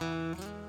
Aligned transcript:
Música 0.00 0.63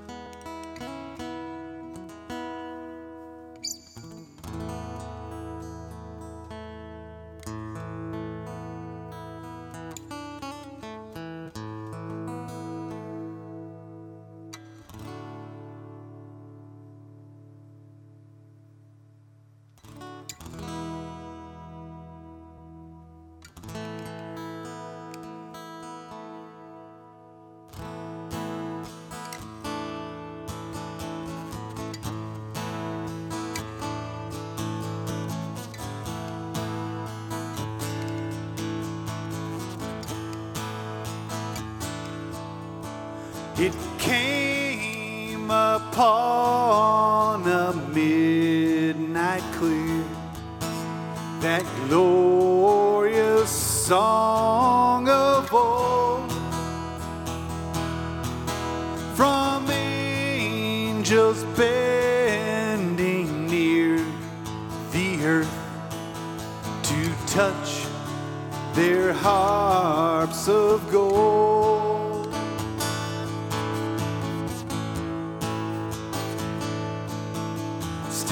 It 43.58 43.74
came 43.98 45.50
upon 45.50 47.48
a 47.48 47.72
midnight 47.94 49.44
clear, 49.54 50.04
that 51.40 51.64
glorious 51.88 53.50
song 53.50 55.08
of 55.08 55.54
old. 55.54 56.30
From 59.16 59.72
angels 59.72 61.46
bending 61.56 63.48
near 63.48 64.06
the 64.92 65.24
earth 65.24 65.58
to 66.84 67.16
touch 67.26 67.86
their 68.74 69.14
harps 69.14 70.50
of 70.50 70.92
gold. 70.92 71.65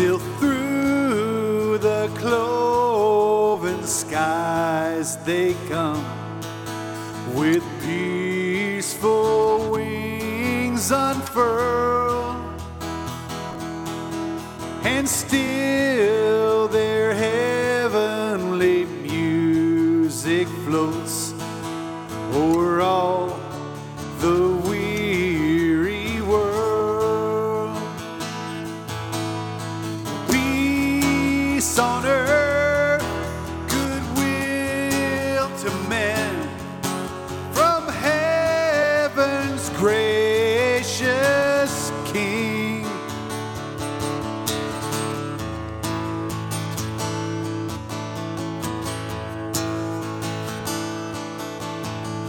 Still 0.04 0.20
through 0.38 1.78
the 1.78 2.12
cloven 2.16 3.86
skies 3.86 5.16
they 5.24 5.56
come. 5.70 6.04
With 7.34 7.64
peaceful 7.82 9.72
wings 9.72 10.92
unfurled, 10.92 12.36
and 14.84 15.08
still 15.08 16.68
their 16.68 17.14
heavenly 17.14 18.84
music 18.84 20.50
floats 20.66 21.34
o'er 22.34 22.82
all 22.82 23.13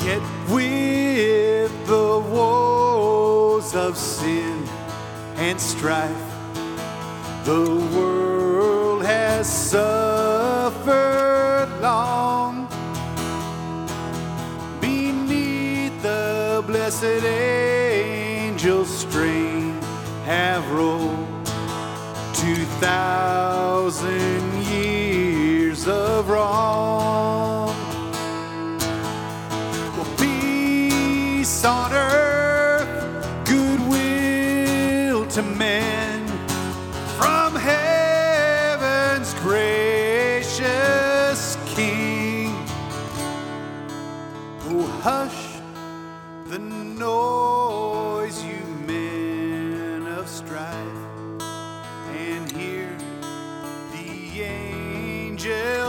Yet 0.05 0.23
with 0.51 1.73
the 1.87 2.19
woes 2.31 3.75
of 3.75 3.97
sin 3.97 4.69
and 5.37 5.59
strife, 5.59 6.13
the 7.45 7.65
world 7.97 9.03
has 9.03 9.49
suffered 9.71 11.01
long 11.81 12.69
beneath 14.81 16.03
the 16.03 16.63
blessed 16.67 17.25
angels' 17.25 18.95
strain 18.95 19.81
have 20.27 20.71
rolled 20.71 21.47
two 22.35 22.67
thousand 22.79 24.63
years 24.65 25.89
of 25.89 26.29
wrong. 26.29 26.94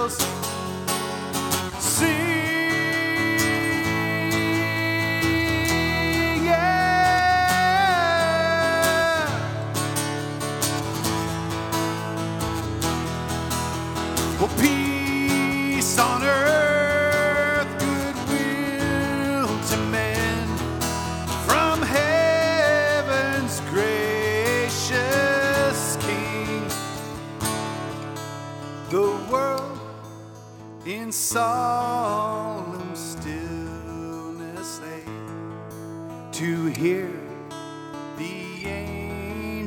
Angels 0.05 0.34
in 30.85 31.11
solemn 31.11 32.95
stillness 32.95 34.79
lay 34.81 35.03
to 36.31 36.67
hear 36.67 37.09
the 38.17 38.67
angel's 38.67 39.63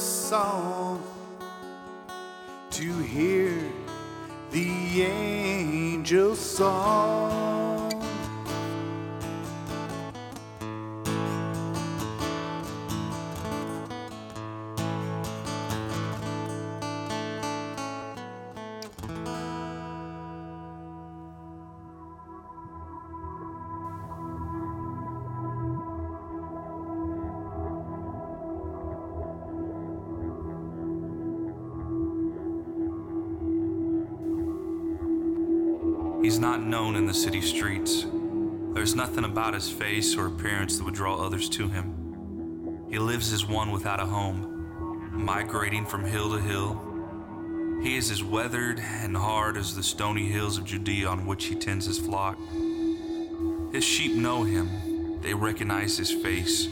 song, 0.00 1.02
to 2.70 2.98
hear 3.00 3.52
the 4.50 5.04
angel's 5.04 6.40
song. 6.40 7.11
He's 36.32 36.40
not 36.40 36.62
known 36.62 36.96
in 36.96 37.04
the 37.04 37.12
city 37.12 37.42
streets. 37.42 38.06
There's 38.72 38.94
nothing 38.94 39.24
about 39.24 39.52
his 39.52 39.70
face 39.70 40.16
or 40.16 40.28
appearance 40.28 40.78
that 40.78 40.84
would 40.84 40.94
draw 40.94 41.16
others 41.16 41.46
to 41.50 41.68
him. 41.68 42.86
He 42.88 42.98
lives 42.98 43.34
as 43.34 43.44
one 43.44 43.70
without 43.70 44.00
a 44.00 44.06
home, 44.06 45.10
migrating 45.12 45.84
from 45.84 46.06
hill 46.06 46.30
to 46.30 46.40
hill. 46.40 47.80
He 47.82 47.98
is 47.98 48.10
as 48.10 48.24
weathered 48.24 48.80
and 48.80 49.14
hard 49.14 49.58
as 49.58 49.76
the 49.76 49.82
stony 49.82 50.26
hills 50.26 50.56
of 50.56 50.64
Judea 50.64 51.06
on 51.06 51.26
which 51.26 51.44
he 51.44 51.54
tends 51.54 51.84
his 51.84 51.98
flock. 51.98 52.38
His 53.70 53.84
sheep 53.84 54.14
know 54.14 54.42
him. 54.42 55.20
They 55.20 55.34
recognize 55.34 55.98
his 55.98 56.12
face, 56.12 56.66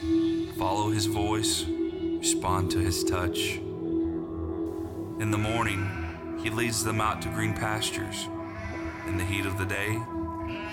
follow 0.56 0.89
his 0.91 1.05
voice, 1.05 1.67
respond 1.67 2.71
to 2.71 2.79
his 2.79 3.05
touch. 3.05 3.56
In 3.59 5.31
the 5.31 5.37
morning, 5.37 5.87
he 6.43 6.49
leads 6.49 6.83
them 6.83 7.03
out 7.03 7.21
to 7.21 7.29
green 7.29 7.53
pastures. 7.53 8.27
In 9.11 9.17
the 9.17 9.25
heat 9.25 9.45
of 9.45 9.59
the 9.59 9.67
day, 9.67 10.01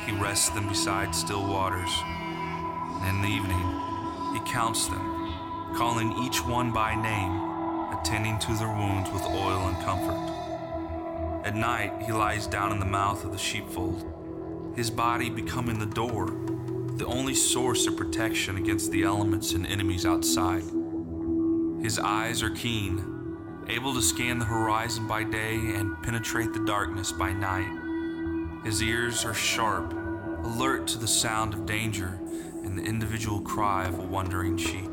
he 0.06 0.12
rests 0.12 0.50
them 0.50 0.70
beside 0.70 1.16
still 1.16 1.42
waters. 1.48 1.90
And 3.02 3.16
in 3.16 3.22
the 3.24 3.36
evening, 3.36 4.36
he 4.36 4.52
counts 4.52 4.88
them, 4.88 5.34
calling 5.76 6.14
each 6.24 6.46
one 6.46 6.72
by 6.72 6.94
name, 6.94 7.98
attending 7.98 8.38
to 8.38 8.54
their 8.54 8.68
wounds 8.68 9.10
with 9.10 9.24
oil 9.24 9.68
and 9.68 9.84
comfort. 9.84 11.48
At 11.48 11.56
night, 11.56 11.94
he 12.06 12.12
lies 12.12 12.46
down 12.46 12.72
in 12.72 12.80
the 12.80 12.86
mouth 12.86 13.26
of 13.26 13.32
the 13.32 13.40
sheepfold, 13.40 14.06
his 14.76 14.92
body 14.92 15.32
becoming 15.32 15.80
the 15.80 15.88
door, 15.88 16.28
the 16.98 17.08
only 17.08 17.34
source 17.34 17.88
of 17.88 17.98
protection 17.98 18.58
against 18.58 18.92
the 18.92 19.02
elements 19.02 19.54
and 19.54 19.66
enemies 19.66 20.06
outside. 20.06 20.64
His 21.82 21.98
eyes 21.98 22.44
are 22.44 22.52
keen, 22.52 23.66
able 23.68 23.96
to 23.96 24.02
scan 24.04 24.38
the 24.38 24.46
horizon 24.46 25.08
by 25.08 25.24
day 25.24 25.56
and 25.56 26.00
penetrate 26.04 26.54
the 26.54 26.64
darkness 26.64 27.12
by 27.12 27.34
night. 27.34 27.87
His 28.68 28.84
ears 28.84 29.24
are 29.24 29.34
sharp, 29.34 29.94
alert 30.44 30.88
to 30.88 30.98
the 30.98 31.08
sound 31.08 31.54
of 31.54 31.66
danger 31.66 32.20
and 32.66 32.78
the 32.78 32.84
individual 32.84 33.40
cry 33.40 33.86
of 33.86 33.98
a 33.98 34.02
wandering 34.02 34.58
sheep. 34.58 34.90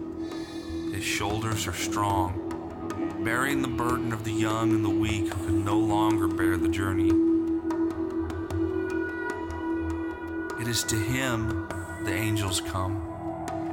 His 0.92 1.02
shoulders 1.02 1.66
are 1.66 1.72
strong, 1.72 3.18
bearing 3.24 3.62
the 3.62 3.68
burden 3.68 4.12
of 4.12 4.22
the 4.22 4.30
young 4.30 4.70
and 4.70 4.84
the 4.84 4.88
weak 4.88 5.26
who 5.26 5.46
can 5.46 5.64
no 5.64 5.76
longer 5.76 6.28
bear 6.28 6.56
the 6.56 6.68
journey. 6.68 7.08
It 10.60 10.68
is 10.68 10.84
to 10.84 10.94
him 10.94 11.66
the 12.04 12.14
angels 12.14 12.60
come. 12.60 13.02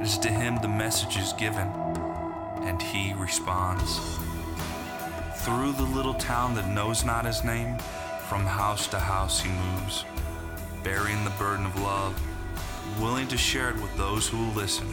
It 0.00 0.02
is 0.02 0.18
to 0.18 0.30
him 0.30 0.58
the 0.60 0.66
message 0.66 1.16
is 1.16 1.32
given, 1.34 1.68
and 2.62 2.82
he 2.82 3.14
responds. 3.14 4.18
Through 5.44 5.74
the 5.74 5.84
little 5.94 6.14
town 6.14 6.56
that 6.56 6.66
knows 6.66 7.04
not 7.04 7.24
his 7.24 7.44
name, 7.44 7.78
from 8.32 8.46
house 8.46 8.86
to 8.86 8.98
house 8.98 9.42
he 9.42 9.50
moves, 9.50 10.06
bearing 10.82 11.22
the 11.22 11.30
burden 11.32 11.66
of 11.66 11.82
love, 11.82 12.18
willing 12.98 13.28
to 13.28 13.36
share 13.36 13.68
it 13.68 13.74
with 13.74 13.94
those 13.98 14.26
who 14.26 14.38
will 14.38 14.54
listen. 14.54 14.88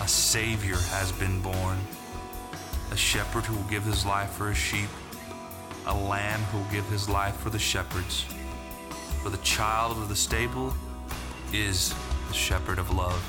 A 0.00 0.08
Savior 0.08 0.76
has 0.76 1.12
been 1.12 1.42
born, 1.42 1.76
a 2.90 2.96
shepherd 2.96 3.44
who 3.44 3.54
will 3.54 3.68
give 3.68 3.84
his 3.84 4.06
life 4.06 4.30
for 4.30 4.48
his 4.48 4.56
sheep, 4.56 4.88
a 5.88 5.94
lamb 5.94 6.40
who 6.44 6.56
will 6.56 6.72
give 6.72 6.88
his 6.88 7.06
life 7.06 7.36
for 7.36 7.50
the 7.50 7.58
shepherds. 7.58 8.24
For 9.22 9.28
the 9.28 9.44
child 9.44 9.98
of 9.98 10.08
the 10.08 10.16
stable 10.16 10.72
is 11.52 11.94
the 12.28 12.34
shepherd 12.34 12.78
of 12.78 12.90
love. 12.90 13.22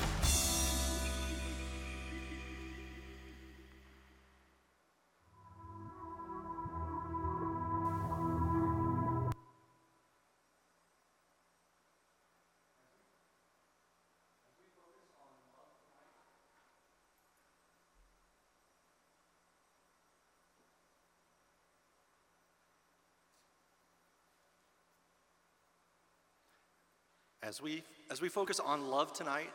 As 27.50 27.60
we, 27.60 27.82
as 28.12 28.20
we 28.20 28.28
focus 28.28 28.60
on 28.60 28.90
love 28.90 29.12
tonight, 29.12 29.50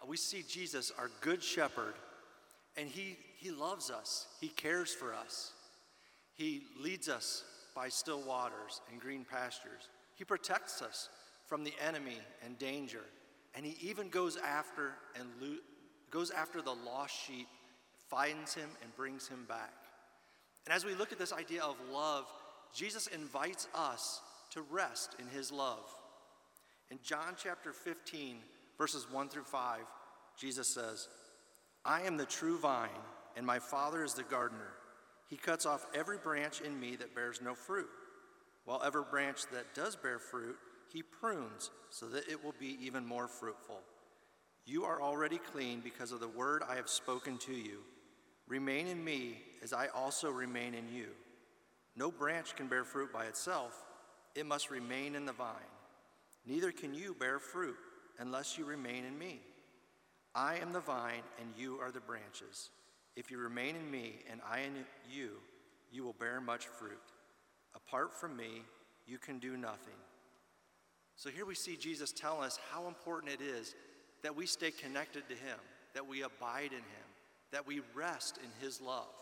uh, 0.00 0.06
we 0.06 0.16
see 0.16 0.44
Jesus, 0.48 0.92
our 0.96 1.10
good 1.20 1.42
shepherd, 1.42 1.94
and 2.76 2.88
he, 2.88 3.16
he 3.36 3.50
loves 3.50 3.90
us. 3.90 4.28
He 4.40 4.46
cares 4.46 4.94
for 4.94 5.12
us. 5.12 5.50
He 6.34 6.62
leads 6.80 7.08
us 7.08 7.42
by 7.74 7.88
still 7.88 8.22
waters 8.22 8.80
and 8.88 9.00
green 9.00 9.26
pastures. 9.28 9.88
He 10.14 10.22
protects 10.22 10.82
us 10.82 11.08
from 11.48 11.64
the 11.64 11.72
enemy 11.84 12.18
and 12.46 12.56
danger. 12.60 13.02
And 13.56 13.66
he 13.66 13.76
even 13.88 14.08
goes 14.08 14.36
after 14.36 14.92
and 15.18 15.28
lo- 15.40 15.56
goes 16.12 16.30
after 16.30 16.62
the 16.62 16.76
lost 16.86 17.16
sheep, 17.26 17.48
finds 18.08 18.54
him 18.54 18.70
and 18.84 18.94
brings 18.94 19.26
him 19.26 19.46
back. 19.48 19.74
And 20.64 20.72
as 20.72 20.84
we 20.84 20.94
look 20.94 21.10
at 21.10 21.18
this 21.18 21.32
idea 21.32 21.64
of 21.64 21.74
love, 21.92 22.24
Jesus 22.72 23.08
invites 23.08 23.66
us 23.74 24.20
to 24.50 24.62
rest 24.70 25.16
in 25.18 25.26
his 25.26 25.50
love. 25.50 25.92
In 26.90 26.98
John 27.02 27.34
chapter 27.36 27.72
15, 27.72 28.38
verses 28.78 29.06
1 29.10 29.28
through 29.28 29.44
5, 29.44 29.80
Jesus 30.36 30.68
says, 30.68 31.08
I 31.84 32.02
am 32.02 32.16
the 32.16 32.26
true 32.26 32.58
vine, 32.58 32.90
and 33.36 33.46
my 33.46 33.58
Father 33.58 34.04
is 34.04 34.14
the 34.14 34.22
gardener. 34.22 34.72
He 35.28 35.36
cuts 35.36 35.66
off 35.66 35.86
every 35.94 36.18
branch 36.18 36.60
in 36.60 36.78
me 36.78 36.96
that 36.96 37.14
bears 37.14 37.40
no 37.40 37.54
fruit, 37.54 37.88
while 38.64 38.82
every 38.84 39.02
branch 39.10 39.46
that 39.52 39.74
does 39.74 39.96
bear 39.96 40.18
fruit, 40.18 40.56
he 40.92 41.02
prunes 41.02 41.70
so 41.90 42.06
that 42.06 42.28
it 42.28 42.44
will 42.44 42.54
be 42.60 42.76
even 42.80 43.06
more 43.06 43.26
fruitful. 43.26 43.80
You 44.64 44.84
are 44.84 45.02
already 45.02 45.38
clean 45.38 45.80
because 45.80 46.12
of 46.12 46.20
the 46.20 46.28
word 46.28 46.62
I 46.68 46.76
have 46.76 46.88
spoken 46.88 47.38
to 47.38 47.52
you. 47.52 47.78
Remain 48.46 48.86
in 48.86 49.02
me 49.02 49.38
as 49.62 49.72
I 49.72 49.88
also 49.88 50.30
remain 50.30 50.74
in 50.74 50.88
you. 50.88 51.08
No 51.96 52.10
branch 52.10 52.54
can 52.54 52.68
bear 52.68 52.84
fruit 52.84 53.12
by 53.12 53.24
itself, 53.24 53.84
it 54.34 54.46
must 54.46 54.70
remain 54.70 55.14
in 55.14 55.26
the 55.26 55.32
vine. 55.32 55.71
Neither 56.46 56.72
can 56.72 56.94
you 56.94 57.14
bear 57.18 57.38
fruit 57.38 57.76
unless 58.18 58.58
you 58.58 58.64
remain 58.64 59.04
in 59.04 59.18
me. 59.18 59.40
I 60.34 60.56
am 60.56 60.72
the 60.72 60.80
vine, 60.80 61.22
and 61.38 61.48
you 61.56 61.78
are 61.80 61.90
the 61.90 62.00
branches. 62.00 62.70
If 63.16 63.30
you 63.30 63.38
remain 63.38 63.76
in 63.76 63.90
me, 63.90 64.20
and 64.30 64.40
I 64.50 64.60
in 64.60 64.72
you, 65.10 65.32
you 65.90 66.04
will 66.04 66.14
bear 66.14 66.40
much 66.40 66.66
fruit. 66.66 66.98
Apart 67.74 68.14
from 68.14 68.36
me, 68.36 68.62
you 69.06 69.18
can 69.18 69.38
do 69.38 69.56
nothing. 69.56 69.94
So 71.16 71.28
here 71.28 71.44
we 71.44 71.54
see 71.54 71.76
Jesus 71.76 72.12
telling 72.12 72.44
us 72.44 72.58
how 72.70 72.88
important 72.88 73.32
it 73.32 73.42
is 73.42 73.74
that 74.22 74.34
we 74.34 74.46
stay 74.46 74.70
connected 74.70 75.28
to 75.28 75.34
him, 75.34 75.58
that 75.94 76.06
we 76.06 76.22
abide 76.22 76.72
in 76.72 76.78
him, 76.78 77.08
that 77.52 77.66
we 77.66 77.82
rest 77.94 78.38
in 78.42 78.64
his 78.64 78.80
love. 78.80 79.12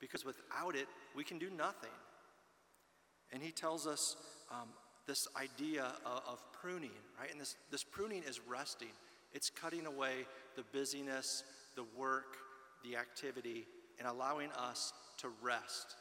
Because 0.00 0.24
without 0.24 0.76
it, 0.76 0.88
we 1.14 1.24
can 1.24 1.38
do 1.38 1.48
nothing. 1.48 1.90
And 3.32 3.42
he 3.42 3.50
tells 3.50 3.86
us 3.86 4.16
um, 4.50 4.68
this 5.06 5.28
idea 5.36 5.92
of, 6.04 6.22
of 6.28 6.52
pruning, 6.52 6.90
right? 7.18 7.30
And 7.30 7.40
this, 7.40 7.56
this 7.70 7.84
pruning 7.84 8.22
is 8.22 8.40
resting, 8.48 8.92
it's 9.32 9.50
cutting 9.50 9.86
away 9.86 10.26
the 10.56 10.64
busyness, 10.72 11.44
the 11.76 11.84
work, 11.96 12.36
the 12.84 12.96
activity, 12.96 13.66
and 13.98 14.08
allowing 14.08 14.50
us 14.52 14.92
to 15.18 15.28
rest 15.42 15.94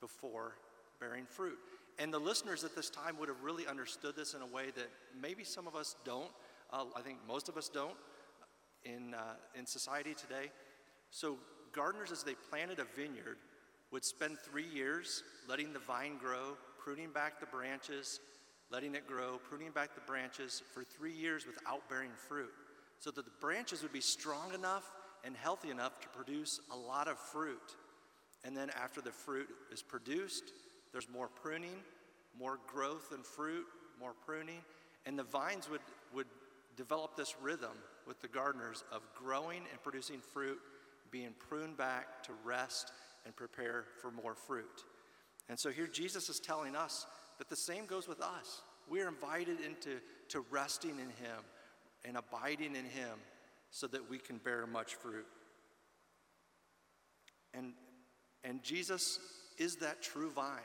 before 0.00 0.56
bearing 0.98 1.24
fruit. 1.24 1.58
And 1.98 2.12
the 2.12 2.18
listeners 2.18 2.64
at 2.64 2.74
this 2.74 2.88
time 2.88 3.18
would 3.18 3.28
have 3.28 3.42
really 3.42 3.66
understood 3.66 4.16
this 4.16 4.34
in 4.34 4.42
a 4.42 4.46
way 4.46 4.66
that 4.74 4.88
maybe 5.20 5.44
some 5.44 5.66
of 5.66 5.76
us 5.76 5.96
don't. 6.04 6.30
Uh, 6.72 6.84
I 6.96 7.02
think 7.02 7.18
most 7.28 7.48
of 7.48 7.56
us 7.56 7.68
don't 7.68 7.96
in, 8.84 9.14
uh, 9.14 9.34
in 9.58 9.66
society 9.66 10.14
today. 10.14 10.50
So, 11.10 11.36
gardeners, 11.72 12.12
as 12.12 12.22
they 12.22 12.34
planted 12.48 12.78
a 12.78 12.86
vineyard, 12.96 13.36
would 13.90 14.04
spend 14.04 14.38
three 14.38 14.66
years 14.66 15.22
letting 15.48 15.72
the 15.72 15.78
vine 15.80 16.16
grow, 16.18 16.56
pruning 16.78 17.10
back 17.10 17.40
the 17.40 17.46
branches, 17.46 18.20
letting 18.70 18.94
it 18.94 19.06
grow, 19.06 19.38
pruning 19.48 19.70
back 19.70 19.94
the 19.94 20.00
branches 20.02 20.62
for 20.72 20.84
three 20.84 21.12
years 21.12 21.46
without 21.46 21.88
bearing 21.88 22.10
fruit, 22.28 22.52
so 22.98 23.10
that 23.10 23.24
the 23.24 23.30
branches 23.40 23.82
would 23.82 23.92
be 23.92 24.00
strong 24.00 24.54
enough 24.54 24.90
and 25.24 25.36
healthy 25.36 25.70
enough 25.70 26.00
to 26.00 26.08
produce 26.08 26.60
a 26.72 26.76
lot 26.76 27.08
of 27.08 27.18
fruit. 27.18 27.76
And 28.44 28.56
then 28.56 28.70
after 28.70 29.00
the 29.00 29.10
fruit 29.10 29.48
is 29.72 29.82
produced, 29.82 30.44
there's 30.92 31.08
more 31.08 31.28
pruning, 31.28 31.76
more 32.38 32.58
growth 32.66 33.12
and 33.12 33.24
fruit, 33.24 33.66
more 33.98 34.14
pruning, 34.24 34.60
and 35.06 35.18
the 35.18 35.24
vines 35.24 35.68
would, 35.68 35.80
would 36.14 36.26
develop 36.76 37.16
this 37.16 37.34
rhythm 37.40 37.76
with 38.06 38.20
the 38.20 38.28
gardeners 38.28 38.84
of 38.92 39.02
growing 39.14 39.62
and 39.70 39.82
producing 39.82 40.20
fruit, 40.20 40.58
being 41.10 41.34
pruned 41.38 41.76
back 41.76 42.22
to 42.22 42.32
rest 42.44 42.92
and 43.26 43.34
prepare 43.36 43.84
for 44.00 44.10
more 44.10 44.34
fruit. 44.34 44.84
And 45.48 45.58
so 45.58 45.70
here 45.70 45.86
Jesus 45.86 46.28
is 46.28 46.38
telling 46.38 46.76
us 46.76 47.06
that 47.40 47.48
the 47.48 47.56
same 47.56 47.86
goes 47.86 48.06
with 48.06 48.20
us. 48.20 48.60
We 48.86 49.00
are 49.00 49.08
invited 49.08 49.60
into 49.60 49.98
to 50.28 50.44
resting 50.50 50.90
in 50.90 51.08
Him 51.24 51.40
and 52.04 52.18
abiding 52.18 52.76
in 52.76 52.84
Him 52.84 53.18
so 53.70 53.86
that 53.86 54.10
we 54.10 54.18
can 54.18 54.36
bear 54.36 54.66
much 54.66 54.94
fruit. 54.96 55.24
And, 57.54 57.72
and 58.44 58.62
Jesus 58.62 59.18
is 59.56 59.76
that 59.76 60.02
true 60.02 60.30
vine 60.30 60.58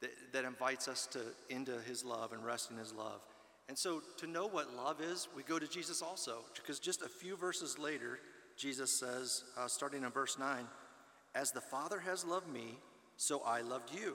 that, 0.00 0.10
that 0.32 0.44
invites 0.44 0.86
us 0.86 1.08
to, 1.08 1.18
into 1.50 1.72
His 1.88 2.04
love 2.04 2.32
and 2.32 2.44
rest 2.46 2.70
in 2.70 2.76
His 2.76 2.92
love. 2.92 3.20
And 3.68 3.76
so, 3.76 4.00
to 4.18 4.28
know 4.28 4.46
what 4.46 4.76
love 4.76 5.00
is, 5.00 5.26
we 5.36 5.42
go 5.42 5.58
to 5.58 5.66
Jesus 5.66 6.02
also, 6.02 6.44
because 6.54 6.78
just 6.78 7.02
a 7.02 7.08
few 7.08 7.36
verses 7.36 7.80
later, 7.80 8.20
Jesus 8.56 8.96
says, 8.96 9.42
uh, 9.58 9.66
starting 9.66 10.04
in 10.04 10.10
verse 10.10 10.38
9, 10.38 10.68
As 11.34 11.50
the 11.50 11.60
Father 11.60 11.98
has 11.98 12.24
loved 12.24 12.48
me, 12.48 12.78
so 13.16 13.42
I 13.44 13.62
loved 13.62 13.92
you. 13.92 14.14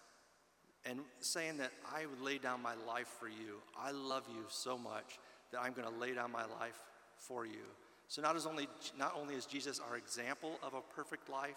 and 0.85 0.99
saying 1.19 1.57
that 1.57 1.71
I 1.93 2.05
would 2.05 2.21
lay 2.21 2.37
down 2.37 2.61
my 2.61 2.73
life 2.87 3.07
for 3.19 3.27
you. 3.27 3.61
I 3.77 3.91
love 3.91 4.23
you 4.29 4.43
so 4.49 4.77
much 4.77 5.19
that 5.51 5.61
I'm 5.61 5.73
going 5.73 5.87
to 5.87 5.99
lay 5.99 6.13
down 6.13 6.31
my 6.31 6.45
life 6.59 6.79
for 7.17 7.45
you. 7.45 7.65
So 8.07 8.21
not 8.21 8.35
as 8.35 8.45
only 8.45 8.67
not 8.97 9.15
only 9.19 9.35
is 9.35 9.45
Jesus 9.45 9.79
our 9.79 9.95
example 9.95 10.59
of 10.63 10.73
a 10.73 10.81
perfect 10.95 11.29
life, 11.29 11.55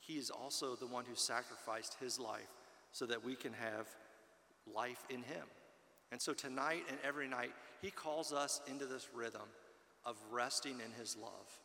he 0.00 0.14
is 0.14 0.30
also 0.30 0.74
the 0.74 0.86
one 0.86 1.04
who 1.04 1.14
sacrificed 1.14 1.96
his 2.00 2.18
life 2.18 2.48
so 2.92 3.06
that 3.06 3.24
we 3.24 3.34
can 3.34 3.52
have 3.52 3.86
life 4.74 5.04
in 5.10 5.18
him. 5.18 5.46
And 6.12 6.20
so 6.20 6.32
tonight 6.32 6.84
and 6.88 6.98
every 7.04 7.28
night, 7.28 7.52
he 7.82 7.90
calls 7.90 8.32
us 8.32 8.60
into 8.68 8.86
this 8.86 9.08
rhythm 9.14 9.48
of 10.04 10.16
resting 10.30 10.80
in 10.84 10.92
his 10.98 11.16
love. 11.16 11.60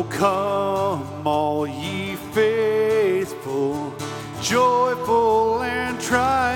Oh, 0.00 0.04
come, 0.04 1.26
all 1.26 1.66
ye 1.66 2.14
faithful, 2.14 3.92
joyful 4.40 5.64
and 5.64 6.00
triumphant. 6.00 6.47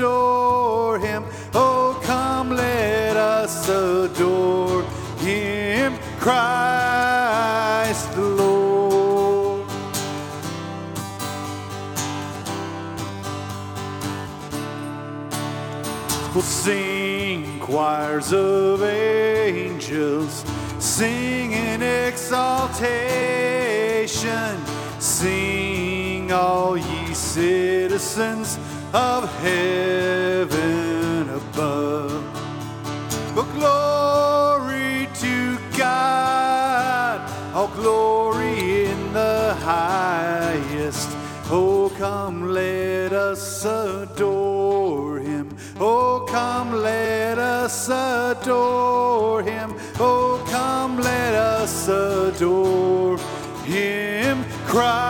Adore 0.00 0.98
him. 0.98 1.24
Oh, 1.52 2.00
come, 2.02 2.56
let 2.56 3.16
us 3.16 3.68
adore 3.68 4.82
him, 5.18 5.98
Christ 6.18 8.10
the 8.14 8.22
Lord. 8.22 9.66
We'll 16.34 16.42
sing 16.42 17.60
choirs 17.60 18.32
of 18.32 18.82
angels, 18.82 20.44
sing 20.78 21.52
in 21.52 21.82
exaltation, 21.82 22.96
sing 24.98 26.32
all 26.32 26.78
ye 26.78 27.12
citizens 27.12 28.59
of 28.92 29.32
heaven 29.40 31.28
above. 31.28 32.24
But 33.34 33.44
glory 33.54 35.08
to 35.14 35.58
God, 35.76 37.20
all 37.54 37.68
glory 37.68 38.86
in 38.86 39.12
the 39.12 39.56
highest. 39.60 41.08
Oh, 41.52 41.92
come, 41.98 42.48
let 42.48 43.12
us 43.12 43.64
adore 43.64 45.18
him. 45.18 45.56
Oh, 45.78 46.26
come, 46.28 46.72
let 46.72 47.38
us 47.38 47.88
adore 47.88 49.42
him. 49.42 49.74
Oh, 49.98 50.44
come, 50.48 50.98
let 50.98 51.34
us 51.34 51.88
adore 51.88 53.18
him, 53.64 54.44
Christ 54.66 55.09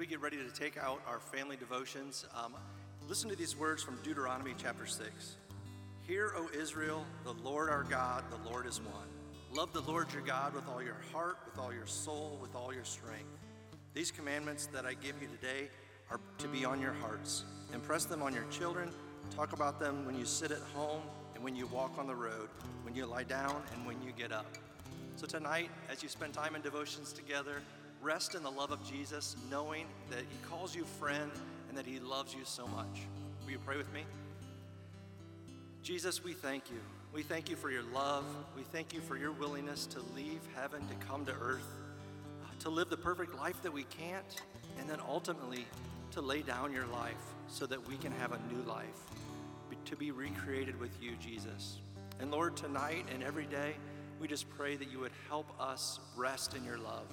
we 0.00 0.06
get 0.06 0.22
ready 0.22 0.38
to 0.38 0.48
take 0.58 0.78
out 0.78 1.02
our 1.06 1.20
family 1.20 1.56
devotions, 1.56 2.24
um, 2.34 2.54
listen 3.06 3.28
to 3.28 3.36
these 3.36 3.54
words 3.54 3.82
from 3.82 3.98
Deuteronomy 4.02 4.54
chapter 4.56 4.86
6. 4.86 5.36
Hear, 6.06 6.32
O 6.38 6.48
Israel, 6.58 7.04
the 7.22 7.34
Lord 7.34 7.68
our 7.68 7.82
God, 7.82 8.24
the 8.30 8.48
Lord 8.50 8.66
is 8.66 8.80
one. 8.80 9.08
Love 9.52 9.74
the 9.74 9.82
Lord 9.82 10.10
your 10.10 10.22
God 10.22 10.54
with 10.54 10.66
all 10.68 10.82
your 10.82 10.96
heart, 11.12 11.36
with 11.44 11.58
all 11.58 11.70
your 11.70 11.86
soul, 11.86 12.38
with 12.40 12.54
all 12.54 12.72
your 12.72 12.84
strength. 12.84 13.28
These 13.92 14.10
commandments 14.10 14.70
that 14.72 14.86
I 14.86 14.94
give 14.94 15.20
you 15.20 15.28
today 15.28 15.68
are 16.10 16.18
to 16.38 16.48
be 16.48 16.64
on 16.64 16.80
your 16.80 16.94
hearts. 16.94 17.44
Impress 17.74 18.06
them 18.06 18.22
on 18.22 18.32
your 18.32 18.46
children. 18.50 18.90
Talk 19.36 19.52
about 19.52 19.78
them 19.78 20.06
when 20.06 20.18
you 20.18 20.24
sit 20.24 20.50
at 20.50 20.62
home 20.74 21.02
and 21.34 21.44
when 21.44 21.54
you 21.54 21.66
walk 21.66 21.98
on 21.98 22.06
the 22.06 22.14
road, 22.14 22.48
when 22.84 22.94
you 22.94 23.04
lie 23.04 23.24
down 23.24 23.62
and 23.74 23.84
when 23.84 24.00
you 24.00 24.12
get 24.16 24.32
up. 24.32 24.56
So 25.16 25.26
tonight, 25.26 25.68
as 25.90 26.02
you 26.02 26.08
spend 26.08 26.32
time 26.32 26.54
in 26.56 26.62
devotions 26.62 27.12
together, 27.12 27.60
rest 28.00 28.34
in 28.34 28.42
the 28.42 28.50
love 28.50 28.70
of 28.70 28.82
Jesus, 28.88 29.36
knowing 29.50 29.86
that 30.10 30.20
He 30.20 30.48
calls 30.48 30.74
you 30.74 30.84
friend 30.84 31.30
and 31.68 31.76
that 31.78 31.86
He 31.86 31.98
loves 32.00 32.34
you 32.34 32.40
so 32.44 32.66
much. 32.66 33.06
Will 33.44 33.52
you 33.52 33.58
pray 33.58 33.76
with 33.76 33.92
me? 33.92 34.04
Jesus, 35.82 36.22
we 36.22 36.32
thank 36.32 36.70
you. 36.70 36.78
We 37.12 37.22
thank 37.22 37.48
you 37.48 37.56
for 37.56 37.70
your 37.70 37.82
love. 37.94 38.24
We 38.56 38.62
thank 38.62 38.92
you 38.92 39.00
for 39.00 39.16
your 39.16 39.32
willingness 39.32 39.86
to 39.86 40.00
leave 40.14 40.40
heaven 40.54 40.86
to 40.88 41.06
come 41.06 41.24
to 41.26 41.32
earth, 41.32 41.74
uh, 42.44 42.46
to 42.60 42.70
live 42.70 42.90
the 42.90 42.96
perfect 42.96 43.34
life 43.34 43.60
that 43.62 43.72
we 43.72 43.84
can't, 43.84 44.42
and 44.78 44.88
then 44.88 44.98
ultimately 45.08 45.66
to 46.12 46.20
lay 46.20 46.42
down 46.42 46.72
your 46.72 46.86
life 46.86 47.14
so 47.48 47.66
that 47.66 47.88
we 47.88 47.96
can 47.96 48.12
have 48.12 48.32
a 48.32 48.38
new 48.52 48.62
life, 48.62 48.86
to 49.84 49.96
be 49.96 50.10
recreated 50.10 50.78
with 50.78 51.02
you, 51.02 51.12
Jesus. 51.16 51.78
And 52.20 52.30
Lord, 52.30 52.56
tonight 52.56 53.06
and 53.12 53.22
every 53.22 53.46
day, 53.46 53.74
we 54.20 54.28
just 54.28 54.48
pray 54.50 54.76
that 54.76 54.90
you 54.90 55.00
would 55.00 55.12
help 55.28 55.46
us 55.58 55.98
rest 56.16 56.54
in 56.54 56.64
your 56.64 56.78
love, 56.78 57.06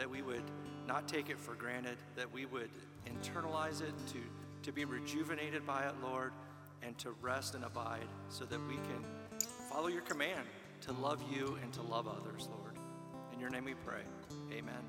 that 0.00 0.10
we 0.10 0.22
would 0.22 0.42
not 0.88 1.06
take 1.06 1.30
it 1.30 1.38
for 1.38 1.54
granted, 1.54 1.96
that 2.16 2.32
we 2.32 2.46
would 2.46 2.70
internalize 3.06 3.80
it, 3.80 3.94
to, 4.08 4.18
to 4.62 4.72
be 4.72 4.84
rejuvenated 4.84 5.64
by 5.66 5.84
it, 5.84 5.94
Lord 6.02 6.32
and 6.82 6.96
to 6.98 7.10
rest 7.20 7.54
and 7.54 7.64
abide 7.64 8.06
so 8.28 8.44
that 8.44 8.58
we 8.68 8.74
can 8.74 9.04
follow 9.70 9.88
your 9.88 10.02
command 10.02 10.46
to 10.82 10.92
love 10.92 11.22
you 11.30 11.58
and 11.62 11.72
to 11.74 11.82
love 11.82 12.08
others, 12.08 12.48
Lord. 12.50 12.74
In 13.32 13.40
your 13.40 13.50
name 13.50 13.64
we 13.64 13.74
pray. 13.74 14.02
Amen. 14.52 14.82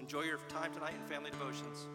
Enjoy 0.00 0.22
your 0.22 0.38
time 0.48 0.72
tonight 0.72 0.94
in 1.00 1.08
family 1.08 1.30
devotions. 1.30 1.86